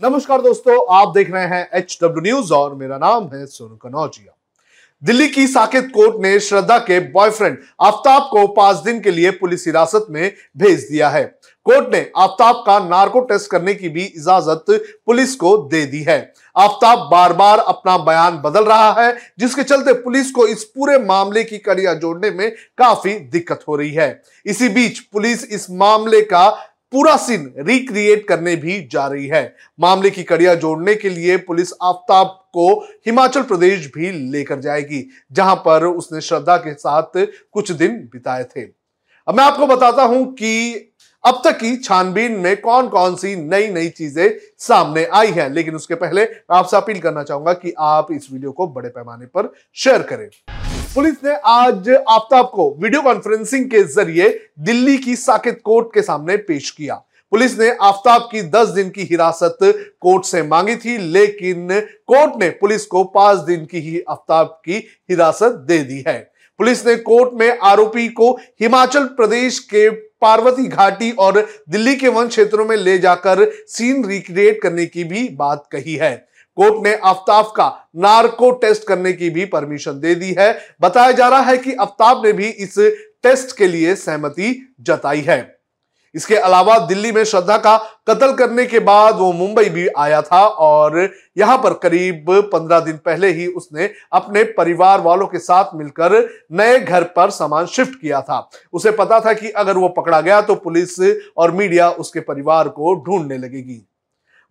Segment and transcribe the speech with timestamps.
[0.00, 4.36] नमस्कार दोस्तों, आप देख रहे हैं एच डब्ल्यू न्यूज़ और मेरा नाम है सोनू कनौजिया
[5.02, 9.66] दिल्ली की साकेत कोर्ट ने श्रद्धा के बॉयफ्रेंड आफ्ताब को पाँच दिन के लिए पुलिस
[9.66, 11.24] हिरासत में भेज दिया है।
[11.66, 14.64] कोर्ट ने आफ्ताब का नार्को टेस्ट करने की भी इजाज़त
[15.06, 16.18] पुलिस को दे दी है।
[16.56, 21.44] आफ्ताब बार बार अपना बयान बदल रहा है, जिसके चलते पुलिस को इस पूरे मामले
[21.44, 26.48] की कड़िया जोड़ने में काफ़ी दिक्कत हो रही है। इसी बीच पुलिस इस मामले का
[26.92, 29.42] पूरा सीन रिक्रिएट करने भी जा रही है।
[29.80, 32.68] मामले की कड़िया जोड़ने के लिए पुलिस आफ्ताब को
[33.06, 38.62] हिमाचल प्रदेश भी लेकर जाएगी, जहाँ पर उसने श्रद्धा के साथ कुछ दिन बिताए थे।
[39.28, 40.89] अब मैं आपको बताता हूँ कि
[41.24, 45.48] अब तक की छानबीन में कौन कौन सी नई नई चीज़ें सामने आई हैं?
[45.50, 49.52] लेकिन उसके पहले आपसे अपील करना चाहूँगा कि आप इस वीडियो को बड़े पैमाने पर
[49.74, 50.28] शेयर करें।
[50.94, 54.28] पुलिस ने आज आफ्ताब को वीडियो कॉन्फ्रेंसिंग के ज़रिए
[54.60, 56.94] दिल्ली की साकेत कोर्ट के सामने पेश किया।
[57.32, 59.58] पुलिस ने आफ्ताब की 10 दिन की हिरासत
[60.00, 61.68] कोर्ट से मांगी थी, लेकिन
[62.06, 64.76] कोर्ट ने पुलिस को पाँच दिन की ही आफ्ताब की
[65.10, 66.18] हिरासत दे दी है।
[66.60, 69.88] पुलिस ने कोर्ट में आरोपी को हिमाचल प्रदेश के
[70.20, 75.28] पार्वती घाटी और दिल्ली के वन क्षेत्रों में ले जाकर सीन रिक्रिएट करने की भी
[75.28, 80.34] बात कही है। कोर्ट ने आफ्ताब का नार्को टेस्ट करने की भी परमिशन दे दी
[80.38, 82.74] है। बताया जा रहा है कि आफ्ताब ने भी इस
[83.22, 85.59] टेस्ट के लिए सहमति जताई है।
[86.14, 87.76] इसके अलावा दिल्ली में श्रद्धा का
[88.08, 90.98] कत्ल करने के बाद वो मुंबई भी आया था और
[91.38, 96.18] यहाँ पर करीब पंद्रह दिन पहले ही उसने अपने परिवार वालों के साथ मिलकर
[96.52, 100.40] नए घर पर सामान शिफ्ट किया था। उसे पता था कि अगर वो पकड़ा गया
[100.40, 100.98] तो पुलिस
[101.36, 103.82] और मीडिया उसके परिवार को ढूँढने लगेगी।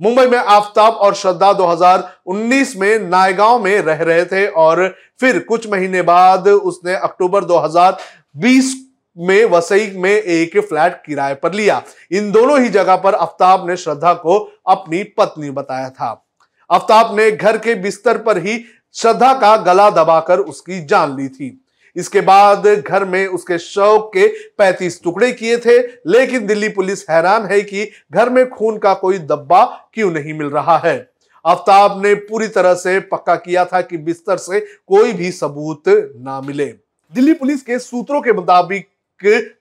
[0.00, 4.86] मुंबई में आफ्ताब और श्रद्धा 2019 में नायगांव में रह रहे थे और
[5.20, 8.74] फिर कुछ महीने बाद उसने अक्टूबर 2020
[9.18, 13.76] में वसई में एक फ्लैट किराए पर लिया। इन दोनों ही जगह पर आफ्ताब ने
[13.76, 16.26] श्रद्धा को अपनी पत्नी बताया था।
[16.70, 21.64] आफ्ताब ने घर के बिस्तर पर ही श्रद्धा का गला दबाकर उसकी जान ली थी।
[21.96, 24.28] इसके बाद घर में उसके शव के
[24.58, 29.18] 35 टुकड़े किए थे, लेकिन दिल्ली पुलिस हैरान है कि घर में खून का कोई
[29.18, 29.64] दब्बा
[29.94, 31.10] क्यों नहीं मिल रहा है।
[31.46, 35.82] आफ्ताब ने पूरी तरह से पक्का किया था कि बिस्तर से कोई भी सबूत
[36.16, 36.66] ना मिले।
[37.14, 38.88] दिल्ली पुलिस के सूत्रों के मुताबिक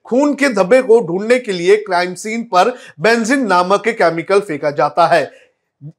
[0.06, 5.08] खून के धब्बे को ढूँढने के लिए क्राइम सीन पर बेंजिन नामक केमिकल फेंका जाता
[5.08, 5.32] है।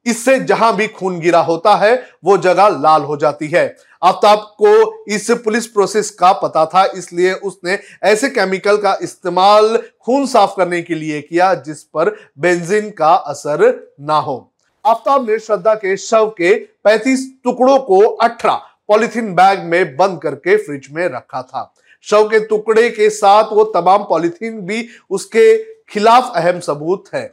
[0.05, 5.05] इससे जहाँ भी खून गिरा होता है, वो जगह लाल हो जाती है। आफ्ताब को
[5.05, 10.81] इस पुलिस प्रोसेस का पता था, इसलिए उसने ऐसे केमिकल का इस्तेमाल खून साफ़ करने
[10.81, 14.51] के लिए किया, जिस पर बेंजीन का असर ना हो।
[14.85, 16.53] आफ्ताब ने श्रद्धा के शव के
[16.85, 22.39] 35 टुकड़ों को 18 पॉलिथीन बैग में बंद करके फ्रिज में रखा था। शव के
[22.39, 27.23] टुकड़े के साथ वो तमाम पॉलिथीन भी उसके खिलाफ अहम सबूत है।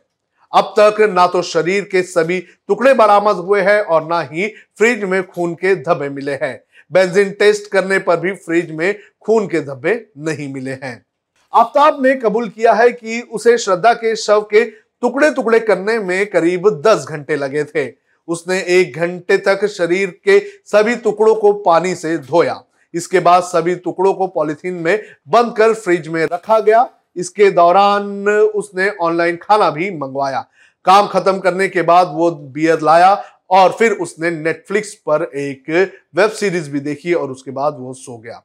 [0.53, 2.39] अब तक ना तो शरीर के सभी
[2.69, 6.61] टुकड़े बरामद हुए हैं और ना ही फ्रिज में खून के धब्बे मिले हैं।
[6.93, 11.05] बेंजीन टेस्ट करने पर भी फ्रिज में खून के धब्बे नहीं मिले हैं।
[11.53, 14.65] आफ्ताब ने कबूल किया है कि उसे श्रद्धा के शव के
[15.03, 17.91] टुकड़े टुकड़े करने में करीब दस घंटे लगे थे।
[18.29, 22.63] उसने एक घंटे तक शरीर के सभी टुकड़ों को पानी से धोया।
[22.95, 24.99] इसके बाद सभी टुकड़ों को पॉलिथीन में
[25.29, 30.41] बंद कर फ्रिज में रखा गया। इसके दौरान उसने ऑनलाइन खाना भी मंगवाया।
[30.87, 33.15] काम खत्म करने के बाद वो बियर लाया
[33.51, 35.71] और फिर उसने नेटफ्लिक्स पर एक
[36.15, 38.43] वेब सीरीज़ भी देखी और उसके बाद वो सो गया।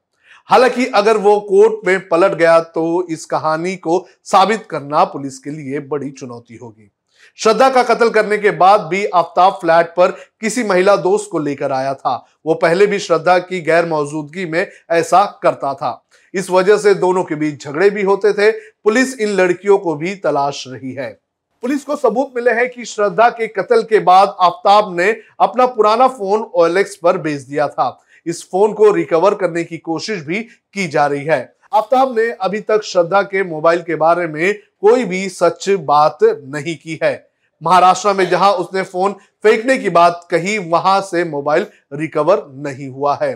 [0.49, 5.49] हालाँकि अगर वो कोर्ट में पलट गया तो इस कहानी को साबित करना पुलिस के
[5.49, 6.91] लिए बड़ी चुनौती होगी।
[7.37, 10.11] श्रद्धा का कत्ल करने के बाद भी आफ्ताब फ्लैट पर
[10.41, 14.67] किसी महिला दोस्त को लेकर आया था। वो पहले भी श्रद्धा की गैर मौजूदगी में
[14.91, 19.29] ऐसा करता था। इस वजह से दोनों के बीच झगड़े भी होते थे। पुलिस इन
[19.29, 21.19] लड़कियों को भी तलाश रही है।
[21.61, 26.07] पुलिस को सबूत मिले हैं कि श्रद्धा के कत्ल के बाद आफ्ताब ने अपना पुराना
[26.07, 30.39] फ़ोन ओएलएक्स पर भेज दिया था। इस फ़ोन को रिकवर करने की कोशिश भी
[30.73, 35.03] की जा रही है। आफ्ताब ने अभी तक श्रद्धा के मोबाइल के बारे में कोई
[35.05, 37.29] भी सच बात नहीं की है।
[37.61, 43.17] महाराष्ट्र में जहाँ उसने फ़ोन फेंकने की बात कही, वहाँ से मोबाइल रिकवर नहीं हुआ
[43.21, 43.33] है।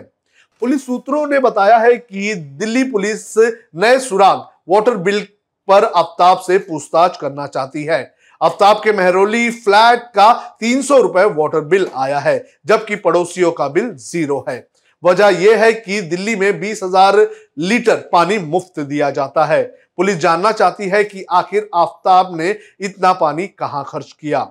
[0.62, 3.34] पुलिस सूत्रों ने बताया है कि दिल्ली पुलिस
[3.76, 5.20] नए सुराग, वाटर बिल
[5.68, 11.24] पर आफ्ताब से पूछताछ करना चाहती है। आफ्ताब के मेहरोली फ्लैट का तीन सौ रुपए
[11.24, 14.66] वाटर बिल आया है, जबकि पड़ोसियों का बिल ज़ीरो है।
[15.02, 17.16] वजह यह है कि दिल्ली में बीस हज़ार
[17.60, 19.62] लीटर पानी मुफ़्त दिया जाता है।
[19.96, 24.46] पुलिस जानना चाहती है कि आखिर आफ्ताब ने इतना पानी कहाँ खर्च किया।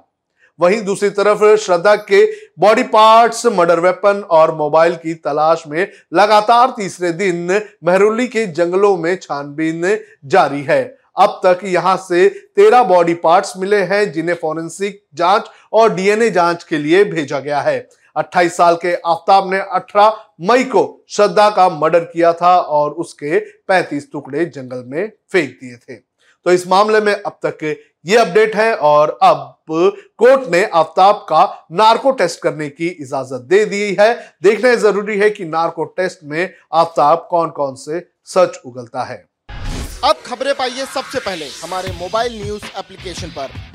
[0.59, 2.25] वहीं दूसरी तरफ़ श्रद्धा के
[2.59, 8.95] बॉडी पार्ट्स, मर्डर वेपन और मोबाइल की तलाश में लगातार तीसरे दिन मेहरुली के जंगलों
[8.97, 10.83] में छानबीन जारी है।
[11.19, 16.63] अब तक यहाँ से तेरह बॉडी पार्ट्स मिले हैं जिन्हें फॉरेंसिक जाँच और डीएनए जाँच
[16.63, 17.77] के लिए भेजा गया है।
[18.15, 23.39] 28 साल के आफ्ताब ने 18 मई को श्रद्धा का मर्डर किया था और उसके
[23.67, 27.63] 35 टुकड़े जंगल में फेंक दिए थे। तो इस मामले में अब तक
[28.05, 33.63] ये अपडेट है और अब कोर्ट ने आफ्ताब का नार्को टेस्ट करने की इजाज़त दे
[33.65, 34.13] दी है।
[34.43, 39.23] देखना ज़रूरी है कि नार्को टेस्ट में आफ्ताब कौन कौन से सच उगलता है।
[40.03, 43.74] अब खबरें पाइए सबसे पहले हमारे मोबाइल न्यूज़ एप्लीकेशन पर।